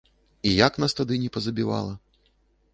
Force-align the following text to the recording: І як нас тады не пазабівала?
І 0.51 0.53
як 0.67 0.79
нас 0.85 0.95
тады 1.01 1.19
не 1.25 1.29
пазабівала? 1.37 1.93